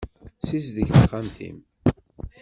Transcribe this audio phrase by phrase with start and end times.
[0.39, 1.57] Ssizdeg taxxamt-im.